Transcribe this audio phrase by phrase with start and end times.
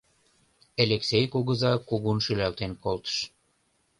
[0.81, 3.17] Элексей кугыза кугун шӱлалтен колтыш.